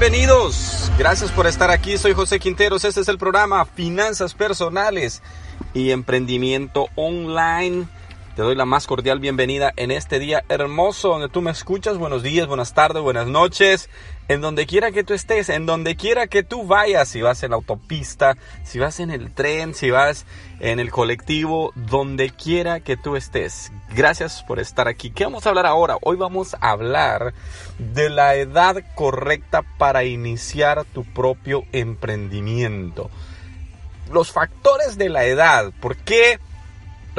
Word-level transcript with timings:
Bienvenidos, 0.00 0.90
gracias 0.96 1.30
por 1.30 1.46
estar 1.46 1.70
aquí. 1.70 1.98
Soy 1.98 2.14
José 2.14 2.40
Quinteros. 2.40 2.86
Este 2.86 3.02
es 3.02 3.08
el 3.08 3.18
programa 3.18 3.66
Finanzas 3.66 4.32
Personales 4.32 5.22
y 5.74 5.90
Emprendimiento 5.90 6.88
Online. 6.94 7.86
Te 8.34 8.40
doy 8.40 8.54
la 8.54 8.64
más 8.64 8.86
cordial 8.86 9.20
bienvenida 9.20 9.74
en 9.76 9.90
este 9.90 10.18
día 10.18 10.42
hermoso 10.48 11.08
donde 11.10 11.28
tú 11.28 11.42
me 11.42 11.50
escuchas. 11.50 11.98
Buenos 11.98 12.22
días, 12.22 12.46
buenas 12.46 12.72
tardes, 12.72 13.02
buenas 13.02 13.26
noches. 13.26 13.90
En 14.30 14.40
donde 14.40 14.64
quiera 14.64 14.92
que 14.92 15.02
tú 15.02 15.12
estés, 15.12 15.48
en 15.48 15.66
donde 15.66 15.96
quiera 15.96 16.28
que 16.28 16.44
tú 16.44 16.64
vayas, 16.64 17.08
si 17.08 17.20
vas 17.20 17.42
en 17.42 17.50
la 17.50 17.56
autopista, 17.56 18.36
si 18.62 18.78
vas 18.78 19.00
en 19.00 19.10
el 19.10 19.34
tren, 19.34 19.74
si 19.74 19.90
vas 19.90 20.24
en 20.60 20.78
el 20.78 20.92
colectivo, 20.92 21.72
donde 21.74 22.30
quiera 22.30 22.78
que 22.78 22.96
tú 22.96 23.16
estés. 23.16 23.72
Gracias 23.92 24.44
por 24.44 24.60
estar 24.60 24.86
aquí. 24.86 25.10
¿Qué 25.10 25.24
vamos 25.24 25.44
a 25.44 25.48
hablar 25.48 25.66
ahora? 25.66 25.96
Hoy 26.02 26.16
vamos 26.16 26.54
a 26.54 26.70
hablar 26.70 27.34
de 27.80 28.08
la 28.08 28.36
edad 28.36 28.76
correcta 28.94 29.62
para 29.78 30.04
iniciar 30.04 30.84
tu 30.84 31.02
propio 31.02 31.64
emprendimiento. 31.72 33.10
Los 34.12 34.30
factores 34.30 34.96
de 34.96 35.08
la 35.08 35.24
edad. 35.24 35.72
¿Por 35.80 35.96
qué? 35.96 36.38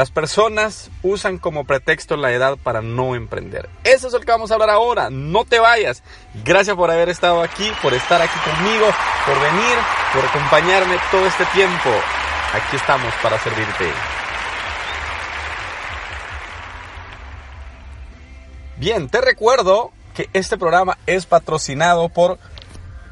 Las 0.02 0.10
personas 0.10 0.90
usan 1.04 1.38
como 1.38 1.66
pretexto 1.66 2.18
la 2.18 2.32
edad 2.32 2.58
para 2.58 2.82
no 2.82 3.14
emprender. 3.14 3.70
Eso 3.84 4.08
es 4.08 4.14
lo 4.14 4.20
que 4.20 4.32
vamos 4.32 4.50
a 4.50 4.56
hablar 4.56 4.72
ahora. 4.72 5.12
No 5.12 5.46
te 5.46 5.60
vayas. 5.60 6.02
Gracias 6.44 6.76
por 6.76 6.90
haber 6.90 7.10
estado 7.10 7.44
aquí, 7.44 7.72
por 7.84 7.94
estar 7.94 8.20
aquí 8.20 8.40
conmigo, 8.40 8.88
por 9.28 9.40
venir, 9.40 9.78
por 10.12 10.26
acompañarme 10.26 10.98
todo 11.12 11.24
este 11.28 11.46
tiempo. 11.54 11.92
Aquí 12.52 12.78
estamos 12.78 13.14
para 13.22 13.38
servirte. 13.38 13.94
Bien, 18.78 19.08
te 19.08 19.22
recuerdo 19.22 19.92
que 20.16 20.32
este 20.34 20.58
programa 20.58 20.98
es 21.06 21.28
patrocinado 21.28 22.10
por 22.10 22.40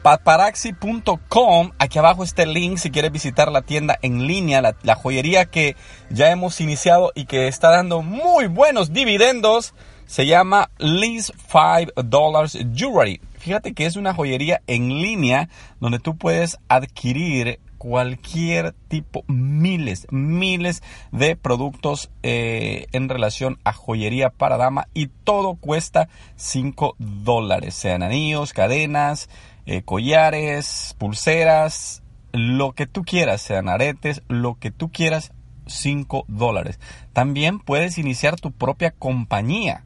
Paparaxi.com, 0.01 1.71
aquí 1.77 1.99
abajo 1.99 2.23
está 2.23 2.43
el 2.43 2.53
link 2.53 2.77
si 2.77 2.89
quieres 2.89 3.11
visitar 3.11 3.51
la 3.51 3.63
tienda 3.63 3.99
en 4.01 4.27
línea, 4.27 4.61
la, 4.61 4.95
joyería 4.95 5.45
que 5.45 5.75
ya 6.09 6.31
hemos 6.31 6.61
iniciado 6.61 7.11
y 7.15 7.25
que 7.25 7.49
está 7.49 7.69
dando 7.69 8.01
muy 8.01 8.47
buenos 8.47 8.93
dividendos. 8.93 9.73
Se 10.05 10.25
llama 10.25 10.71
Lease 10.77 11.33
5 11.51 12.01
Dollars 12.03 12.57
Jewelry. 12.73 13.21
Fíjate 13.39 13.73
que 13.73 13.85
es 13.85 13.97
una 13.97 14.13
joyería 14.13 14.61
en 14.67 15.01
línea 15.01 15.49
donde 15.79 15.99
tú 15.99 16.17
puedes 16.17 16.57
adquirir 16.69 17.59
cualquier 17.79 18.75
tipo, 18.89 19.23
miles, 19.27 20.05
miles 20.11 20.83
de 21.11 21.35
productos 21.35 22.11
eh, 22.21 22.87
en 22.91 23.09
relación 23.09 23.57
a 23.63 23.73
joyería 23.73 24.29
para 24.29 24.57
dama 24.57 24.87
y 24.93 25.07
todo 25.07 25.55
cuesta 25.55 26.09
5 26.35 26.95
dólares, 26.99 27.73
sean 27.73 28.03
anillos, 28.03 28.53
cadenas, 28.53 29.29
eh, 29.65 29.81
collares, 29.83 30.95
pulseras, 30.97 32.03
lo 32.31 32.73
que 32.73 32.87
tú 32.87 33.03
quieras, 33.03 33.41
sean 33.41 33.69
aretes, 33.69 34.21
lo 34.27 34.55
que 34.59 34.71
tú 34.71 34.91
quieras, 34.91 35.31
5 35.67 36.25
dólares. 36.27 36.79
También 37.13 37.59
puedes 37.59 37.97
iniciar 37.97 38.35
tu 38.39 38.51
propia 38.51 38.91
compañía. 38.91 39.83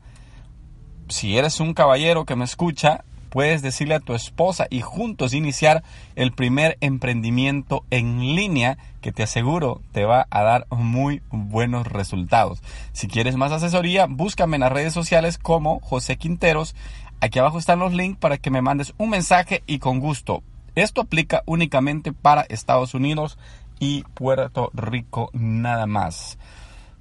Si 1.10 1.38
eres 1.38 1.60
un 1.60 1.74
caballero 1.74 2.26
que 2.26 2.36
me 2.36 2.46
escucha, 2.46 3.04
puedes 3.34 3.64
decirle 3.64 3.96
a 3.96 4.00
tu 4.00 4.14
esposa 4.14 4.68
y 4.70 4.82
juntos 4.82 5.34
iniciar 5.34 5.84
el 6.16 6.34
primer 6.34 6.78
emprendimiento 6.82 7.84
en 7.90 8.36
línea 8.36 8.78
que 9.02 9.12
te 9.12 9.24
aseguro 9.24 9.82
te 9.92 10.06
va 10.06 10.28
a 10.30 10.44
dar 10.44 10.68
muy 10.70 11.24
buenos 11.32 11.88
resultados. 11.88 12.62
Si 12.92 13.08
quieres 13.08 13.36
más 13.36 13.52
asesoría, 13.52 14.06
búscame 14.08 14.58
en 14.58 14.62
las 14.62 14.72
redes 14.72 14.94
sociales 14.94 15.40
como 15.40 15.80
José 15.80 16.18
Quinteros 16.18 16.76
Aquí 17.24 17.40
abajo 17.40 17.58
están 17.58 17.80
los 17.80 17.94
links 17.94 18.20
para 18.20 18.38
que 18.38 18.50
me 18.50 18.62
mandes 18.62 18.94
un 18.98 19.10
mensaje 19.10 19.64
y 19.66 19.80
con 19.80 20.02
gusto. 20.02 20.44
Esto 20.76 21.00
aplica 21.00 21.42
únicamente 21.46 22.12
para 22.12 22.42
Estados 22.42 22.96
Unidos 22.96 23.38
y 23.80 24.04
Puerto 24.14 24.72
Rico 24.74 25.30
nada 25.32 25.86
más. 25.86 26.38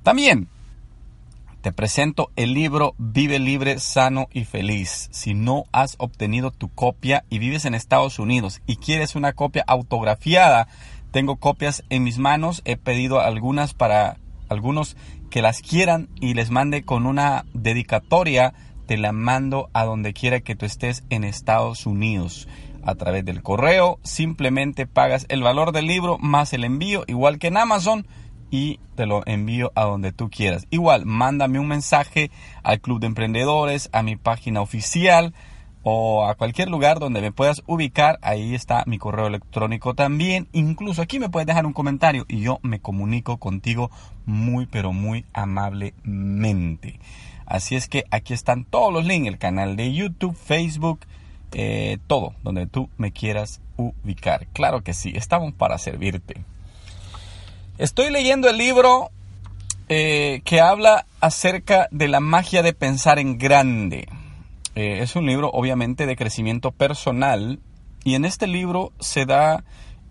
También 0.04 0.46
te 1.60 1.72
presento 1.72 2.30
el 2.36 2.54
libro 2.54 2.94
Vive 2.98 3.40
libre, 3.40 3.80
sano 3.80 4.28
y 4.32 4.44
feliz. 4.44 5.08
Si 5.10 5.34
no 5.34 5.64
has 5.72 5.96
obtenido 5.98 6.52
tu 6.52 6.68
copia 6.68 7.24
y 7.28 7.40
vives 7.40 7.64
en 7.64 7.74
Estados 7.74 8.20
Unidos 8.20 8.62
y 8.64 8.76
quieres 8.76 9.16
una 9.16 9.32
copia 9.32 9.64
autografiada, 9.66 10.68
tengo 11.10 11.34
copias 11.34 11.82
en 11.90 12.04
mis 12.04 12.18
manos. 12.18 12.62
He 12.64 12.76
pedido 12.76 13.20
algunas 13.20 13.74
para 13.74 14.18
algunos 14.48 14.96
que 15.30 15.42
las 15.42 15.62
quieran 15.62 16.10
y 16.20 16.34
les 16.34 16.50
mande 16.50 16.84
con 16.84 17.06
una 17.06 17.44
dedicatoria 17.54 18.54
te 18.86 18.96
la 18.96 19.12
mando 19.12 19.70
a 19.72 19.84
donde 19.84 20.12
quiera 20.12 20.40
que 20.40 20.56
tú 20.56 20.66
estés 20.66 21.04
en 21.10 21.24
Estados 21.24 21.86
Unidos. 21.86 22.48
A 22.84 22.94
través 22.96 23.24
del 23.24 23.42
correo, 23.42 24.00
simplemente 24.02 24.86
pagas 24.86 25.26
el 25.28 25.42
valor 25.42 25.72
del 25.72 25.86
libro 25.86 26.18
más 26.18 26.52
el 26.52 26.64
envío, 26.64 27.04
igual 27.06 27.38
que 27.38 27.46
en 27.46 27.56
Amazon, 27.56 28.06
y 28.50 28.80
te 28.96 29.06
lo 29.06 29.22
envío 29.26 29.72
a 29.74 29.84
donde 29.84 30.12
tú 30.12 30.28
quieras. 30.28 30.66
Igual, 30.70 31.06
mándame 31.06 31.58
un 31.58 31.68
mensaje 31.68 32.30
al 32.62 32.80
Club 32.80 33.00
de 33.00 33.06
Emprendedores, 33.06 33.88
a 33.92 34.02
mi 34.02 34.16
página 34.16 34.60
oficial 34.60 35.32
o 35.82 36.26
a 36.26 36.34
cualquier 36.34 36.68
lugar 36.68 36.98
donde 36.98 37.20
me 37.20 37.32
puedas 37.32 37.62
ubicar. 37.66 38.18
Ahí 38.22 38.54
está 38.54 38.84
mi 38.86 38.98
correo 38.98 39.26
electrónico 39.26 39.94
también. 39.94 40.48
Incluso 40.52 41.02
aquí 41.02 41.18
me 41.18 41.28
puedes 41.28 41.46
dejar 41.46 41.66
un 41.66 41.72
comentario 41.72 42.24
y 42.28 42.40
yo 42.40 42.58
me 42.62 42.80
comunico 42.80 43.38
contigo 43.38 43.90
muy, 44.26 44.66
pero 44.66 44.92
muy 44.92 45.24
amablemente. 45.32 47.00
Así 47.46 47.76
es 47.76 47.88
que 47.88 48.04
aquí 48.10 48.32
están 48.32 48.64
todos 48.64 48.92
los 48.92 49.04
links, 49.04 49.28
el 49.28 49.38
canal 49.38 49.76
de 49.76 49.92
YouTube, 49.92 50.36
Facebook, 50.36 51.00
eh, 51.52 51.98
todo, 52.06 52.34
donde 52.42 52.66
tú 52.66 52.88
me 52.96 53.12
quieras 53.12 53.60
ubicar. 53.76 54.46
Claro 54.52 54.82
que 54.82 54.94
sí, 54.94 55.12
estamos 55.14 55.52
para 55.52 55.78
servirte. 55.78 56.44
Estoy 57.78 58.10
leyendo 58.10 58.48
el 58.48 58.58
libro 58.58 59.10
eh, 59.88 60.40
que 60.44 60.60
habla 60.60 61.06
acerca 61.20 61.88
de 61.90 62.08
la 62.08 62.20
magia 62.20 62.62
de 62.62 62.72
pensar 62.72 63.18
en 63.18 63.38
grande. 63.38 64.08
Eh, 64.74 65.00
es 65.00 65.16
un 65.16 65.26
libro 65.26 65.50
obviamente 65.52 66.06
de 66.06 66.16
crecimiento 66.16 66.72
personal 66.72 67.60
y 68.04 68.14
en 68.14 68.24
este 68.24 68.46
libro 68.46 68.92
se 69.00 69.26
da, 69.26 69.64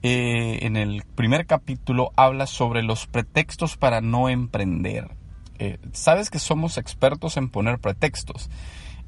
en 0.04 0.78
el 0.78 1.04
primer 1.16 1.46
capítulo, 1.46 2.12
habla 2.16 2.48
sobre 2.48 2.82
los 2.82 3.08
pretextos 3.08 3.78
para 3.78 4.02
no 4.02 4.30
emprender. 4.30 5.16
Eh, 5.64 5.78
sabes 5.92 6.32
que 6.32 6.40
somos 6.40 6.80
expertos 6.80 7.38
en 7.38 7.48
poner 7.48 7.78
pretextos. 7.78 8.50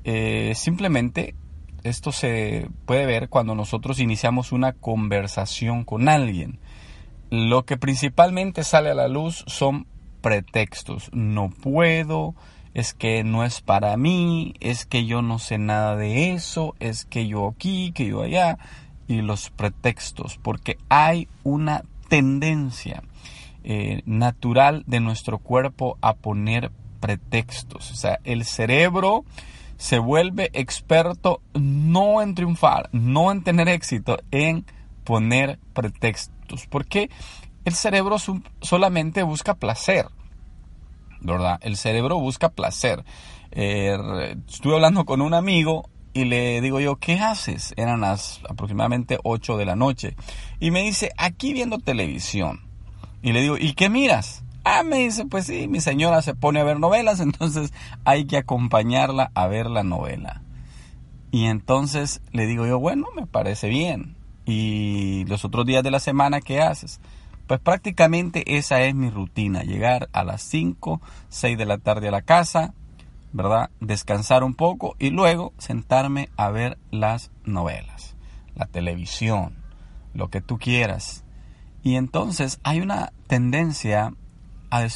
Eh, 0.04 0.54
simplemente 0.56 1.34
esto 1.84 2.12
se 2.12 2.70
puede 2.86 3.08
ver 3.08 3.28
cuando 3.28 3.56
nosotros 3.56 4.00
iniciamos 4.00 4.52
una 4.52 4.74
conversación 4.74 5.84
con 5.84 6.08
alguien. 6.08 6.60
Lo 7.32 7.66
que 7.66 7.78
principalmente 7.78 8.64
sale 8.64 8.92
a 8.92 8.94
la 8.94 9.08
luz 9.08 9.44
son 9.48 9.88
pretextos. 10.22 11.10
No 11.12 11.50
puedo, 11.50 12.36
es 12.74 12.94
que 12.94 13.24
no 13.24 13.44
es 13.44 13.62
para 13.62 13.96
mí, 13.98 14.56
es 14.60 14.86
que 14.86 15.06
yo 15.06 15.22
no 15.22 15.40
sé 15.40 15.58
nada 15.58 15.96
de 15.96 16.34
eso, 16.34 16.76
es 16.80 17.06
que 17.06 17.28
yo 17.28 17.48
aquí, 17.48 17.92
que 17.92 18.08
yo 18.08 18.24
allá. 18.24 18.58
Y 19.08 19.22
los 19.22 19.50
pretextos, 19.50 20.40
porque 20.42 20.78
hay 20.90 21.28
una 21.44 21.84
tendencia 22.08 23.04
eh, 23.64 24.02
natural 24.06 24.84
de 24.88 25.00
nuestro 25.00 25.40
cuerpo 25.40 25.98
a 26.02 26.16
poner 26.16 26.72
pretextos. 27.00 27.92
O 27.92 27.96
sea, 27.96 28.20
el 28.24 28.46
cerebro 28.46 29.26
se 29.78 30.00
vuelve 30.00 30.50
experto 30.54 31.42
no 31.54 32.22
en 32.22 32.36
triunfar, 32.36 32.90
no 32.94 33.32
en 33.32 33.44
tener 33.44 33.68
éxito, 33.68 34.18
en 34.32 34.66
poner 35.04 35.60
pretextos. 35.74 36.66
Porque 36.68 37.10
el 37.66 37.74
cerebro 37.74 38.18
solamente 38.62 39.24
busca 39.24 39.56
placer. 39.56 40.08
¿Verdad? 41.24 41.60
El 41.62 41.78
cerebro 41.78 42.20
busca 42.20 42.50
placer. 42.50 43.04
Eh, 43.52 44.36
estuve 44.48 44.76
hablando 44.76 45.06
con 45.06 45.22
un 45.22 45.34
amigo 45.34 45.90
y 46.14 46.26
le 46.26 46.62
digo 46.62 46.80
yo, 46.80 46.98
¿qué 46.98 47.20
haces? 47.20 47.74
Eran 47.76 48.02
las 48.02 48.42
aproximadamente 48.48 49.18
8 49.24 49.58
de 49.58 49.66
la 49.66 49.76
noche. 49.76 50.16
Y 50.60 50.72
me 50.72 50.84
dice, 50.84 51.12
aquí 51.18 51.54
viendo 51.54 51.80
televisión. 51.80 52.62
Y 53.22 53.32
le 53.32 53.42
digo, 53.42 53.58
¿y 53.58 53.74
qué 53.74 53.90
miras? 53.90 54.44
Ah, 54.64 54.84
me 54.84 55.00
dice, 55.00 55.26
pues 55.26 55.48
sí, 55.48 55.68
mi 55.68 55.82
señora 55.82 56.22
se 56.22 56.36
pone 56.36 56.60
a 56.60 56.64
ver 56.64 56.80
novelas, 56.80 57.20
entonces 57.22 57.74
hay 58.06 58.26
que 58.26 58.38
acompañarla 58.38 59.32
a 59.34 59.48
ver 59.48 59.68
la 59.68 59.84
novela. 59.84 60.44
Y 61.32 61.46
entonces 61.46 62.22
le 62.32 62.46
digo 62.46 62.68
yo, 62.68 62.80
bueno, 62.80 63.08
me 63.16 63.26
parece 63.26 63.68
bien. 63.70 64.16
¿Y 64.46 65.26
los 65.26 65.46
otros 65.46 65.66
días 65.66 65.84
de 65.84 65.92
la 65.92 66.00
semana 66.00 66.42
qué 66.42 66.62
haces? 66.62 67.00
Pues 67.54 67.62
prácticamente 67.62 68.58
esa 68.58 68.82
es 68.82 68.96
mi 68.96 69.12
rutina, 69.12 69.62
llegar 69.62 70.10
a 70.12 70.24
las 70.24 70.42
5, 70.42 71.00
6 71.30 71.56
de 71.56 71.68
la 71.68 71.78
tarde 71.78 72.08
a 72.08 72.12
la 72.12 72.24
casa, 72.24 72.74
¿verdad? 73.32 73.70
Descansar 73.80 74.44
un 74.44 74.56
poco 74.56 74.96
y 74.98 75.12
luego 75.12 75.54
sentarme 75.60 76.30
a 76.36 76.50
ver 76.50 76.80
las 76.90 77.30
novelas, 77.46 78.16
la 78.56 78.66
televisión, 78.66 79.54
lo 80.16 80.32
que 80.32 80.42
tú 80.42 80.58
quieras. 80.58 81.26
Y 81.84 81.96
entonces 81.96 82.60
hay 82.64 82.82
una 82.82 83.14
tendencia 83.28 84.16
a 84.72 84.88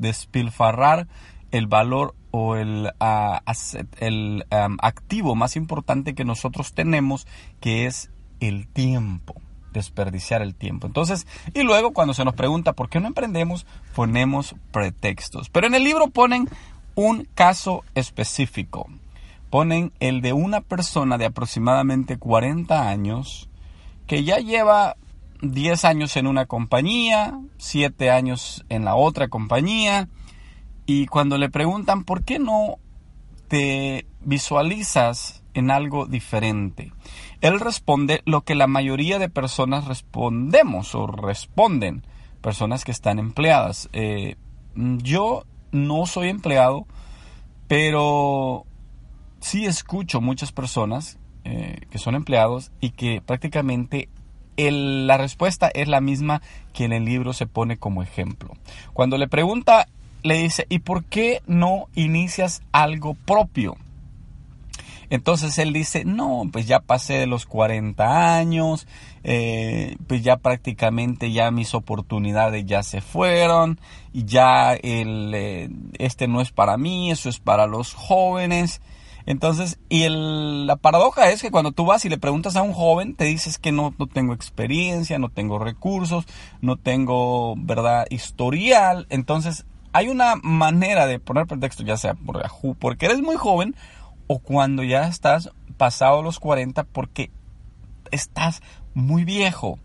despilfarrar 0.00 1.06
el 1.52 1.68
valor 1.68 2.16
o 2.32 2.56
el, 2.56 2.90
el 4.00 4.44
activo 4.50 5.36
más 5.36 5.54
importante 5.54 6.16
que 6.16 6.24
nosotros 6.24 6.72
tenemos, 6.72 7.28
que 7.60 7.86
es 7.86 8.10
el 8.40 8.66
tiempo 8.66 9.40
desperdiciar 9.76 10.42
el 10.42 10.54
tiempo. 10.54 10.86
Entonces, 10.86 11.26
y 11.54 11.62
luego 11.62 11.92
cuando 11.92 12.14
se 12.14 12.24
nos 12.24 12.34
pregunta 12.34 12.72
por 12.72 12.88
qué 12.88 12.98
no 12.98 13.06
emprendemos, 13.06 13.66
ponemos 13.94 14.56
pretextos. 14.72 15.48
Pero 15.50 15.66
en 15.66 15.74
el 15.74 15.84
libro 15.84 16.08
ponen 16.08 16.48
un 16.94 17.28
caso 17.34 17.84
específico. 17.94 18.88
Ponen 19.50 19.92
el 20.00 20.22
de 20.22 20.32
una 20.32 20.60
persona 20.60 21.18
de 21.18 21.26
aproximadamente 21.26 22.18
40 22.18 22.88
años 22.88 23.48
que 24.06 24.24
ya 24.24 24.38
lleva 24.38 24.96
10 25.42 25.84
años 25.84 26.16
en 26.16 26.26
una 26.26 26.46
compañía, 26.46 27.38
7 27.58 28.10
años 28.10 28.64
en 28.68 28.84
la 28.84 28.94
otra 28.94 29.28
compañía, 29.28 30.08
y 30.86 31.06
cuando 31.06 31.36
le 31.36 31.50
preguntan 31.50 32.04
por 32.04 32.22
qué 32.24 32.38
no 32.38 32.78
te 33.48 34.06
visualizas 34.20 35.42
en 35.58 35.70
algo 35.70 36.06
diferente, 36.06 36.92
él 37.40 37.60
responde 37.60 38.22
lo 38.24 38.42
que 38.42 38.54
la 38.54 38.66
mayoría 38.66 39.18
de 39.18 39.28
personas 39.28 39.86
respondemos 39.86 40.94
o 40.94 41.06
responden, 41.06 42.02
personas 42.40 42.84
que 42.84 42.92
están 42.92 43.18
empleadas. 43.18 43.88
Eh, 43.92 44.36
yo 44.74 45.44
no 45.72 46.06
soy 46.06 46.28
empleado, 46.28 46.86
pero 47.68 48.64
sí 49.40 49.66
escucho 49.66 50.20
muchas 50.20 50.52
personas 50.52 51.18
eh, 51.44 51.80
que 51.90 51.98
son 51.98 52.14
empleados 52.14 52.72
y 52.80 52.90
que 52.90 53.20
prácticamente 53.20 54.08
la 54.56 55.16
respuesta 55.18 55.68
es 55.68 55.88
la 55.88 56.00
misma 56.00 56.40
que 56.72 56.84
en 56.84 56.92
el 56.92 57.04
libro 57.04 57.32
se 57.32 57.46
pone 57.46 57.76
como 57.76 58.02
ejemplo. 58.02 58.54
Cuando 58.92 59.18
le 59.18 59.28
pregunta, 59.28 59.86
le 60.22 60.38
dice, 60.38 60.66
¿y 60.68 60.80
por 60.80 61.04
qué 61.04 61.42
no 61.46 61.88
inicias 61.94 62.62
algo 62.72 63.14
propio? 63.14 63.76
Entonces 65.10 65.58
él 65.58 65.72
dice, 65.72 66.04
no, 66.04 66.44
pues 66.52 66.66
ya 66.66 66.80
pasé 66.80 67.14
de 67.14 67.26
los 67.26 67.46
40 67.46 68.36
años, 68.36 68.86
eh, 69.24 69.96
pues 70.06 70.22
ya 70.22 70.36
prácticamente 70.36 71.32
ya 71.32 71.50
mis 71.50 71.74
oportunidades 71.74 72.66
ya 72.66 72.82
se 72.82 73.00
fueron, 73.00 73.78
y 74.12 74.24
ya 74.24 74.74
eh, 74.74 75.68
este 75.98 76.28
no 76.28 76.40
es 76.40 76.52
para 76.52 76.76
mí, 76.76 77.10
eso 77.10 77.28
es 77.28 77.38
para 77.38 77.66
los 77.66 77.94
jóvenes. 77.94 78.80
Entonces, 79.26 79.80
y 79.88 80.04
el, 80.04 80.66
la 80.68 80.76
paradoja 80.76 81.30
es 81.30 81.42
que 81.42 81.50
cuando 81.50 81.72
tú 81.72 81.84
vas 81.84 82.04
y 82.04 82.08
le 82.08 82.16
preguntas 82.16 82.54
a 82.54 82.62
un 82.62 82.72
joven, 82.72 83.16
te 83.16 83.24
dices 83.24 83.58
que 83.58 83.72
no, 83.72 83.92
no 83.98 84.06
tengo 84.06 84.32
experiencia, 84.32 85.18
no 85.18 85.30
tengo 85.30 85.58
recursos, 85.58 86.26
no 86.60 86.76
tengo, 86.76 87.54
¿verdad?, 87.56 88.06
historial. 88.08 89.08
Entonces, 89.10 89.66
hay 89.92 90.08
una 90.08 90.36
manera 90.36 91.06
de 91.06 91.18
poner 91.18 91.46
pretexto, 91.46 91.82
ya 91.82 91.96
sea 91.96 92.14
por, 92.14 92.40
porque 92.78 93.06
eres 93.06 93.20
muy 93.20 93.36
joven 93.36 93.74
o 94.26 94.38
cuando 94.38 94.82
ya 94.82 95.06
estás 95.06 95.50
pasado 95.76 96.22
los 96.22 96.38
40 96.40 96.84
porque 96.84 97.30
estás 98.10 98.62
muy 98.94 99.24
viejo. 99.24 99.78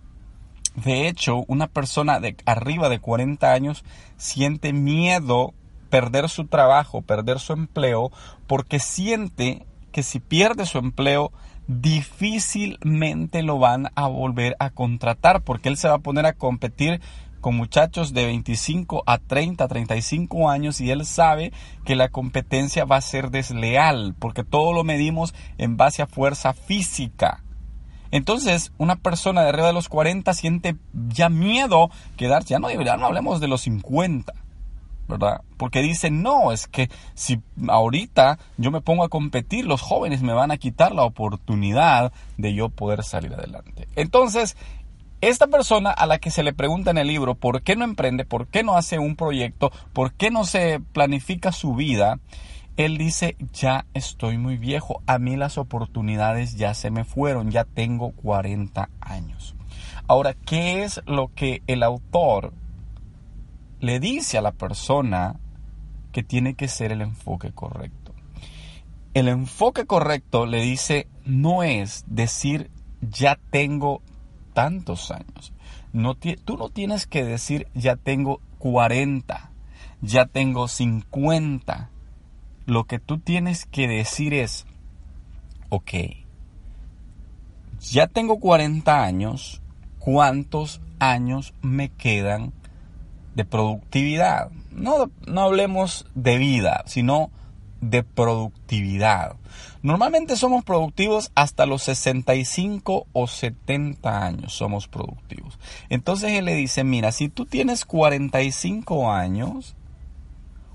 De 0.75 1.07
hecho, 1.07 1.43
una 1.47 1.67
persona 1.67 2.19
de 2.19 2.35
arriba 2.45 2.89
de 2.89 2.99
40 2.99 3.51
años 3.51 3.83
siente 4.17 4.71
miedo 4.73 5.53
perder 5.89 6.29
su 6.29 6.45
trabajo, 6.45 7.01
perder 7.01 7.39
su 7.39 7.53
empleo, 7.53 8.11
porque 8.47 8.79
siente 8.79 9.65
que 9.91 10.03
si 10.03 10.19
pierde 10.19 10.65
su 10.65 10.77
empleo, 10.77 11.33
difícilmente 11.67 13.43
lo 13.43 13.59
van 13.59 13.91
a 13.95 14.07
volver 14.07 14.55
a 14.59 14.69
contratar, 14.69 15.41
porque 15.43 15.69
él 15.69 15.77
se 15.77 15.89
va 15.89 15.95
a 15.95 15.99
poner 15.99 16.25
a 16.25 16.33
competir 16.33 17.01
con 17.41 17.55
muchachos 17.55 18.13
de 18.13 18.25
25 18.25 19.03
a 19.05 19.17
30, 19.17 19.67
35 19.67 20.49
años 20.49 20.79
y 20.79 20.91
él 20.91 21.05
sabe 21.05 21.51
que 21.83 21.95
la 21.95 22.09
competencia 22.09 22.85
va 22.85 22.97
a 22.97 23.01
ser 23.01 23.31
desleal 23.31 24.15
porque 24.17 24.43
todo 24.43 24.71
lo 24.73 24.83
medimos 24.83 25.33
en 25.57 25.75
base 25.75 26.01
a 26.01 26.07
fuerza 26.07 26.53
física. 26.53 27.43
Entonces, 28.11 28.73
una 28.77 28.97
persona 28.97 29.41
de 29.41 29.49
arriba 29.49 29.67
de 29.67 29.73
los 29.73 29.89
40 29.89 30.33
siente 30.33 30.75
ya 31.09 31.29
miedo 31.29 31.89
quedarse, 32.17 32.49
ya 32.49 32.59
no, 32.59 32.69
ya 32.69 32.97
no 32.97 33.05
hablemos 33.05 33.39
de 33.39 33.47
los 33.47 33.61
50, 33.61 34.33
¿verdad? 35.07 35.41
Porque 35.57 35.81
dice, 35.81 36.11
no, 36.11 36.51
es 36.51 36.67
que 36.67 36.89
si 37.13 37.41
ahorita 37.69 38.37
yo 38.57 38.69
me 38.69 38.81
pongo 38.81 39.05
a 39.05 39.09
competir, 39.09 39.65
los 39.65 39.81
jóvenes 39.81 40.21
me 40.23 40.33
van 40.33 40.51
a 40.51 40.57
quitar 40.57 40.93
la 40.93 41.03
oportunidad 41.03 42.11
de 42.37 42.53
yo 42.53 42.67
poder 42.67 43.03
salir 43.03 43.33
adelante. 43.33 43.87
Entonces, 43.95 44.57
esta 45.21 45.47
persona 45.47 45.91
a 45.91 46.07
la 46.07 46.17
que 46.17 46.31
se 46.31 46.43
le 46.43 46.51
pregunta 46.51 46.91
en 46.91 46.97
el 46.97 47.07
libro 47.07 47.35
por 47.35 47.61
qué 47.61 47.75
no 47.75 47.85
emprende, 47.85 48.25
por 48.25 48.47
qué 48.47 48.63
no 48.63 48.75
hace 48.75 48.97
un 48.97 49.15
proyecto, 49.15 49.71
por 49.93 50.13
qué 50.13 50.31
no 50.31 50.45
se 50.45 50.79
planifica 50.79 51.51
su 51.51 51.75
vida, 51.75 52.19
él 52.77 52.97
dice, 52.97 53.35
ya 53.53 53.85
estoy 53.93 54.37
muy 54.37 54.57
viejo, 54.57 55.03
a 55.05 55.19
mí 55.19 55.35
las 55.35 55.57
oportunidades 55.57 56.55
ya 56.55 56.73
se 56.73 56.89
me 56.89 57.03
fueron, 57.03 57.51
ya 57.51 57.65
tengo 57.65 58.11
40 58.11 58.89
años. 58.99 59.55
Ahora, 60.07 60.33
¿qué 60.33 60.83
es 60.83 61.01
lo 61.05 61.31
que 61.33 61.61
el 61.67 61.83
autor 61.83 62.53
le 63.79 63.99
dice 63.99 64.37
a 64.37 64.41
la 64.41 64.51
persona 64.51 65.39
que 66.11 66.23
tiene 66.23 66.55
que 66.55 66.67
ser 66.67 66.91
el 66.91 67.01
enfoque 67.01 67.51
correcto? 67.51 68.13
El 69.13 69.27
enfoque 69.27 69.85
correcto 69.85 70.45
le 70.45 70.61
dice, 70.61 71.07
no 71.25 71.63
es 71.63 72.05
decir, 72.07 72.71
ya 73.01 73.37
tengo 73.51 74.01
tantos 74.53 75.11
años. 75.11 75.53
No, 75.93 76.15
tú 76.15 76.57
no 76.57 76.69
tienes 76.69 77.07
que 77.07 77.23
decir 77.23 77.67
ya 77.73 77.95
tengo 77.95 78.39
40, 78.59 79.51
ya 80.01 80.25
tengo 80.25 80.67
50. 80.67 81.89
Lo 82.65 82.85
que 82.85 82.99
tú 82.99 83.19
tienes 83.19 83.65
que 83.65 83.87
decir 83.87 84.33
es, 84.33 84.65
ok, 85.69 85.91
ya 87.81 88.07
tengo 88.07 88.39
40 88.39 89.03
años, 89.03 89.61
¿cuántos 89.99 90.81
años 90.99 91.53
me 91.61 91.89
quedan 91.89 92.53
de 93.35 93.45
productividad? 93.45 94.51
No, 94.71 95.09
no 95.25 95.41
hablemos 95.41 96.05
de 96.13 96.37
vida, 96.37 96.83
sino 96.85 97.31
de 97.81 98.03
productividad. 98.03 99.35
Normalmente 99.81 100.35
somos 100.35 100.63
productivos 100.63 101.31
hasta 101.35 101.65
los 101.65 101.83
65 101.83 103.07
o 103.11 103.27
70 103.27 104.23
años 104.25 104.53
somos 104.53 104.87
productivos. 104.87 105.59
Entonces 105.89 106.31
él 106.33 106.45
le 106.45 106.55
dice, 106.55 106.83
mira, 106.83 107.11
si 107.11 107.29
tú 107.29 107.45
tienes 107.45 107.85
45 107.85 109.11
años, 109.11 109.75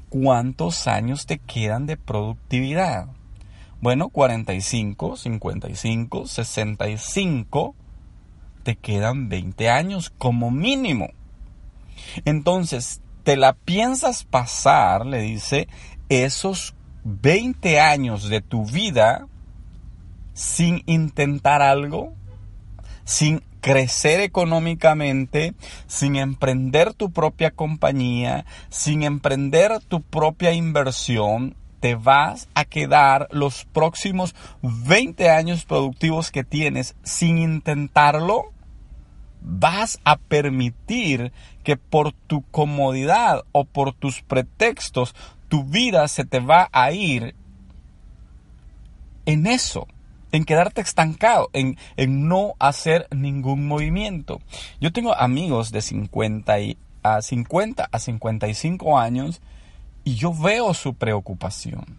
¿cuántos 0.09 0.89
años 0.89 1.27
te 1.27 1.39
quedan 1.39 1.87
de 1.87 1.97
productividad? 1.97 3.07
Bueno, 3.81 4.09
45, 4.09 5.17
55, 5.17 6.27
65, 6.27 7.75
te 8.65 8.75
quedan 8.75 9.29
20 9.29 9.71
años 9.71 10.11
como 10.11 10.51
mínimo. 10.51 11.11
Entonces, 12.25 13.01
te 13.23 13.37
la 13.37 13.53
piensas 13.53 14.25
pasar, 14.25 15.07
le 15.07 15.21
dice, 15.21 15.69
esos 16.09 16.75
20 17.09 17.79
años 17.79 18.29
de 18.29 18.41
tu 18.41 18.67
vida 18.67 19.29
sin 20.35 20.83
intentar 20.87 21.63
algo, 21.63 22.13
sin 23.05 23.43
crecer 23.61 24.19
económicamente, 24.19 25.55
sin 25.87 26.17
emprender 26.17 26.95
tu 26.95 27.13
propia 27.13 27.53
compañía, 27.53 28.45
sin 28.71 29.05
emprender 29.05 29.79
tu 29.87 30.03
propia 30.03 30.53
inversión, 30.53 31.55
te 31.79 31.95
vas 31.95 32.49
a 32.55 32.65
quedar 32.65 33.29
los 33.31 33.67
próximos 33.67 34.35
20 34.63 35.31
años 35.31 35.65
productivos 35.65 36.33
que 36.33 36.43
tienes 36.43 36.97
sin 37.05 37.39
intentarlo, 37.39 38.53
vas 39.41 40.01
a 40.03 40.17
permitir 40.17 41.33
que 41.63 41.77
por 41.77 42.13
tu 42.13 42.43
comodidad 42.51 43.45
o 43.53 43.65
por 43.65 43.93
tus 43.93 44.23
pretextos 44.23 45.15
tu 45.49 45.65
vida 45.65 46.07
se 46.09 46.25
te 46.25 46.41
va 46.41 46.69
a 46.73 46.93
ir 46.93 47.35
en 49.27 49.47
eso, 49.47 49.87
en 50.33 50.45
quedarte 50.45 50.81
estancado, 50.81 51.51
en, 51.53 51.77
en 51.97 52.29
no 52.29 52.55
hacer 52.59 53.09
ningún 53.15 53.67
movimiento. 53.67 54.41
Yo 54.81 54.93
tengo 54.93 55.15
amigos 55.15 55.73
de 55.73 55.83
50 55.83 56.61
y, 56.61 56.79
a 57.15 57.23
50 57.23 57.89
a 57.91 57.99
55 57.99 58.99
años 58.99 59.41
y 60.05 60.15
yo 60.15 60.33
veo 60.33 60.75
su 60.75 60.95
preocupación. 60.95 61.99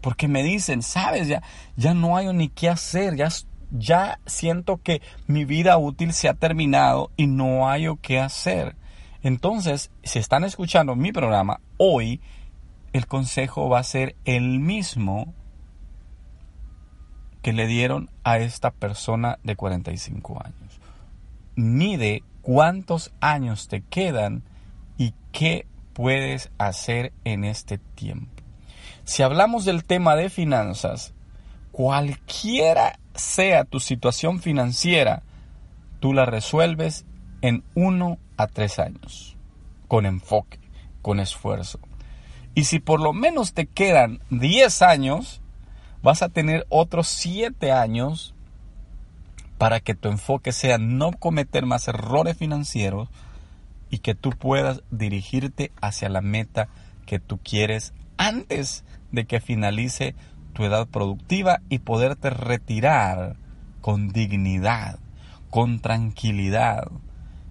Porque 0.00 0.28
me 0.28 0.42
dicen, 0.42 0.82
sabes, 0.82 1.28
ya, 1.28 1.42
ya 1.76 1.94
no 1.94 2.16
hay 2.16 2.32
ni 2.32 2.48
qué 2.48 2.68
hacer, 2.68 3.16
ya, 3.16 3.28
ya 3.70 4.18
siento 4.26 4.78
que 4.78 5.02
mi 5.26 5.44
vida 5.44 5.76
útil 5.76 6.12
se 6.12 6.28
ha 6.28 6.34
terminado 6.34 7.10
y 7.16 7.26
no 7.26 7.68
hay 7.68 7.86
qué 8.00 8.18
hacer. 8.18 8.76
Entonces, 9.22 9.90
si 10.02 10.18
están 10.18 10.44
escuchando 10.44 10.96
mi 10.96 11.12
programa 11.12 11.60
hoy, 11.76 12.20
el 12.92 13.06
consejo 13.06 13.68
va 13.68 13.80
a 13.80 13.84
ser 13.84 14.16
el 14.24 14.60
mismo 14.60 15.34
que 17.42 17.52
le 17.52 17.66
dieron 17.66 18.10
a 18.24 18.38
esta 18.38 18.70
persona 18.70 19.38
de 19.42 19.56
45 19.56 20.42
años. 20.44 20.80
Mide 21.54 22.22
cuántos 22.42 23.12
años 23.20 23.68
te 23.68 23.82
quedan 23.82 24.42
y 24.98 25.14
qué 25.32 25.66
puedes 25.92 26.50
hacer 26.58 27.12
en 27.24 27.44
este 27.44 27.78
tiempo. 27.78 28.42
Si 29.04 29.22
hablamos 29.22 29.64
del 29.64 29.84
tema 29.84 30.16
de 30.16 30.30
finanzas, 30.30 31.14
cualquiera 31.72 32.98
sea 33.14 33.64
tu 33.64 33.80
situación 33.80 34.40
financiera, 34.40 35.22
tú 36.00 36.12
la 36.12 36.26
resuelves 36.26 37.04
en 37.42 37.64
uno 37.74 38.18
a 38.42 38.46
tres 38.46 38.78
años, 38.78 39.36
con 39.88 40.06
enfoque, 40.06 40.58
con 41.02 41.20
esfuerzo. 41.20 41.80
Y 42.54 42.64
si 42.64 42.80
por 42.80 43.00
lo 43.00 43.12
menos 43.12 43.52
te 43.54 43.66
quedan 43.66 44.20
10 44.30 44.82
años, 44.82 45.40
vas 46.02 46.22
a 46.22 46.28
tener 46.28 46.66
otros 46.68 47.08
7 47.08 47.72
años 47.72 48.34
para 49.58 49.80
que 49.80 49.94
tu 49.94 50.08
enfoque 50.08 50.52
sea 50.52 50.78
no 50.78 51.12
cometer 51.12 51.66
más 51.66 51.86
errores 51.86 52.36
financieros 52.36 53.08
y 53.90 53.98
que 53.98 54.14
tú 54.14 54.30
puedas 54.30 54.82
dirigirte 54.90 55.72
hacia 55.80 56.08
la 56.08 56.22
meta 56.22 56.68
que 57.06 57.18
tú 57.18 57.38
quieres 57.38 57.92
antes 58.16 58.84
de 59.12 59.26
que 59.26 59.40
finalice 59.40 60.14
tu 60.54 60.64
edad 60.64 60.86
productiva 60.86 61.60
y 61.68 61.80
poderte 61.80 62.30
retirar 62.30 63.36
con 63.80 64.08
dignidad, 64.08 64.98
con 65.50 65.80
tranquilidad. 65.80 66.88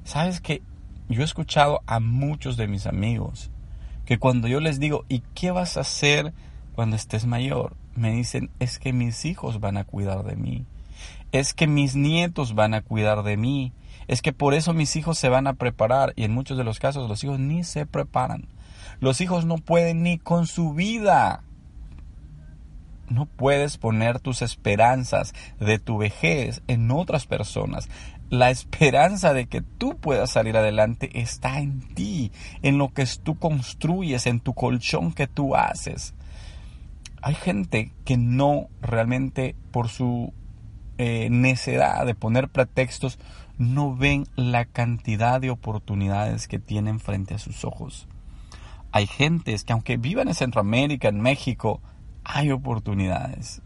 Sabes 0.03 0.41
que 0.41 0.61
yo 1.09 1.21
he 1.21 1.25
escuchado 1.25 1.81
a 1.87 1.99
muchos 1.99 2.55
de 2.55 2.67
mis 2.67 2.85
amigos 2.85 3.49
que 4.05 4.19
cuando 4.19 4.47
yo 4.47 4.59
les 4.59 4.79
digo, 4.79 5.05
¿y 5.09 5.21
qué 5.35 5.51
vas 5.51 5.77
a 5.77 5.81
hacer 5.81 6.33
cuando 6.73 6.95
estés 6.95 7.25
mayor? 7.25 7.75
Me 7.95 8.11
dicen, 8.11 8.49
es 8.59 8.79
que 8.79 8.93
mis 8.93 9.25
hijos 9.25 9.59
van 9.59 9.77
a 9.77 9.83
cuidar 9.83 10.23
de 10.23 10.35
mí. 10.35 10.65
Es 11.31 11.53
que 11.53 11.67
mis 11.67 11.95
nietos 11.95 12.55
van 12.55 12.73
a 12.73 12.81
cuidar 12.81 13.23
de 13.23 13.37
mí. 13.37 13.71
Es 14.07 14.21
que 14.21 14.33
por 14.33 14.53
eso 14.53 14.73
mis 14.73 14.95
hijos 14.95 15.17
se 15.19 15.29
van 15.29 15.45
a 15.45 15.53
preparar. 15.53 16.13
Y 16.15 16.23
en 16.23 16.33
muchos 16.33 16.57
de 16.57 16.63
los 16.63 16.79
casos 16.79 17.07
los 17.07 17.23
hijos 17.23 17.39
ni 17.39 17.63
se 17.63 17.85
preparan. 17.85 18.47
Los 18.99 19.21
hijos 19.21 19.45
no 19.45 19.57
pueden 19.57 20.01
ni 20.01 20.17
con 20.17 20.47
su 20.47 20.73
vida. 20.73 21.43
No 23.09 23.25
puedes 23.25 23.77
poner 23.77 24.19
tus 24.19 24.41
esperanzas 24.41 25.33
de 25.59 25.79
tu 25.79 25.97
vejez 25.97 26.61
en 26.67 26.89
otras 26.91 27.25
personas 27.25 27.89
la 28.29 28.49
esperanza 28.49 29.33
de 29.33 29.47
que 29.47 29.61
tú 29.61 29.97
puedas 29.97 30.31
salir 30.31 30.55
adelante 30.55 31.19
está 31.19 31.59
en 31.59 31.81
ti, 31.95 32.31
en 32.61 32.77
lo 32.77 32.93
que 32.93 33.05
tú 33.23 33.37
construyes, 33.37 34.27
en 34.27 34.39
tu 34.39 34.53
colchón 34.53 35.13
que 35.13 35.27
tú 35.27 35.55
haces. 35.55 36.13
Hay 37.21 37.35
gente 37.35 37.91
que 38.05 38.17
no 38.17 38.67
realmente 38.81 39.55
por 39.71 39.89
su 39.89 40.33
eh, 40.97 41.29
necedad 41.31 42.05
de 42.05 42.15
poner 42.15 42.49
pretextos 42.49 43.19
no 43.59 43.93
ven 43.93 44.25
la 44.35 44.65
cantidad 44.65 45.41
de 45.41 45.49
oportunidades 45.49 46.47
que 46.47 46.59
tienen 46.59 46.99
frente 46.99 47.35
a 47.35 47.39
sus 47.39 47.65
ojos. 47.65 48.07
Hay 48.91 49.05
gentes 49.05 49.65
que 49.65 49.73
aunque 49.73 49.97
vivan 49.97 50.29
en 50.29 50.33
Centroamérica, 50.33 51.09
en 51.09 51.19
México, 51.19 51.81
hay 52.23 52.51
oportunidades. 52.51 53.61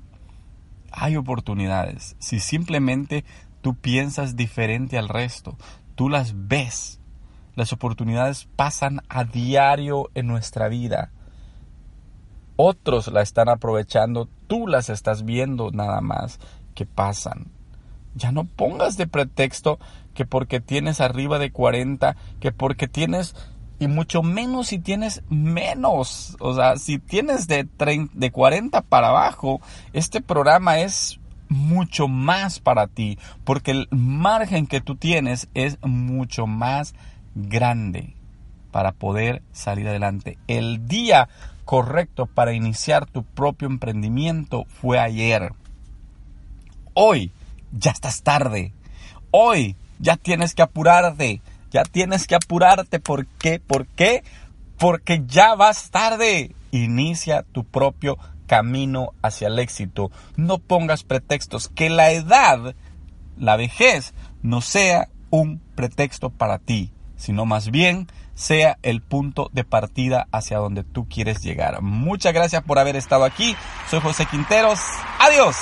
Hay 0.91 1.15
oportunidades. 1.15 2.15
Si 2.19 2.39
simplemente 2.39 3.23
Tú 3.63 3.75
piensas 3.75 4.35
diferente 4.35 4.97
al 4.97 5.07
resto. 5.07 5.57
Tú 5.95 6.09
las 6.09 6.33
ves. 6.35 6.99
Las 7.55 7.71
oportunidades 7.71 8.49
pasan 8.57 8.99
a 9.07 9.23
diario 9.23 10.11
en 10.15 10.27
nuestra 10.27 10.67
vida. 10.67 11.11
Otros 12.57 13.07
la 13.07 13.21
están 13.21 13.47
aprovechando. 13.47 14.27
Tú 14.47 14.67
las 14.67 14.89
estás 14.89 15.23
viendo 15.23 15.71
nada 15.71 16.01
más 16.01 16.39
que 16.75 16.85
pasan. 16.85 17.47
Ya 18.15 18.33
no 18.33 18.43
pongas 18.43 18.97
de 18.97 19.07
pretexto 19.07 19.79
que 20.13 20.25
porque 20.25 20.59
tienes 20.59 20.99
arriba 20.99 21.39
de 21.39 21.53
40, 21.53 22.17
que 22.41 22.51
porque 22.51 22.89
tienes 22.89 23.33
y 23.79 23.87
mucho 23.87 24.23
menos 24.23 24.67
si 24.67 24.79
tienes 24.79 25.23
menos. 25.29 26.35
O 26.41 26.53
sea, 26.53 26.75
si 26.75 26.99
tienes 26.99 27.47
de, 27.47 27.65
de 28.13 28.31
40 28.31 28.81
para 28.81 29.07
abajo, 29.07 29.61
este 29.93 30.19
programa 30.19 30.79
es 30.79 31.21
mucho 31.53 32.07
más 32.07 32.59
para 32.59 32.87
ti, 32.87 33.17
porque 33.43 33.71
el 33.71 33.87
margen 33.91 34.67
que 34.67 34.81
tú 34.81 34.95
tienes 34.95 35.47
es 35.53 35.77
mucho 35.81 36.47
más 36.47 36.93
grande 37.35 38.13
para 38.71 38.91
poder 38.91 39.41
salir 39.53 39.87
adelante. 39.87 40.37
El 40.47 40.87
día 40.87 41.29
correcto 41.63 42.25
para 42.25 42.53
iniciar 42.53 43.05
tu 43.05 43.23
propio 43.23 43.67
emprendimiento 43.67 44.65
fue 44.67 44.99
ayer. 44.99 45.53
Hoy 46.93 47.31
ya 47.71 47.91
estás 47.91 48.23
tarde. 48.23 48.73
Hoy 49.31 49.75
ya 49.99 50.17
tienes 50.17 50.53
que 50.53 50.61
apurarte. 50.61 51.41
Ya 51.71 51.83
tienes 51.83 52.27
que 52.27 52.35
apurarte. 52.35 52.99
¿Por 52.99 53.25
qué? 53.25 53.59
¿Por 53.59 53.87
qué? 53.87 54.23
Porque 54.77 55.23
ya 55.27 55.55
vas 55.55 55.89
tarde. 55.89 56.53
Inicia 56.71 57.43
tu 57.43 57.63
propio 57.63 58.17
camino 58.45 59.13
hacia 59.21 59.47
el 59.47 59.59
éxito. 59.59 60.11
No 60.35 60.59
pongas 60.59 61.03
pretextos. 61.03 61.69
Que 61.69 61.89
la 61.89 62.11
edad, 62.11 62.75
la 63.37 63.55
vejez, 63.55 64.13
no 64.41 64.61
sea 64.61 65.09
un 65.29 65.59
pretexto 65.75 66.29
para 66.29 66.59
ti, 66.59 66.91
sino 67.15 67.45
más 67.45 67.71
bien 67.71 68.07
sea 68.35 68.77
el 68.81 69.01
punto 69.01 69.49
de 69.53 69.63
partida 69.63 70.27
hacia 70.31 70.57
donde 70.57 70.83
tú 70.83 71.07
quieres 71.07 71.41
llegar. 71.41 71.81
Muchas 71.81 72.33
gracias 72.33 72.63
por 72.63 72.79
haber 72.79 72.95
estado 72.95 73.25
aquí. 73.25 73.55
Soy 73.89 73.99
José 73.99 74.25
Quinteros. 74.25 74.79
Adiós. 75.19 75.55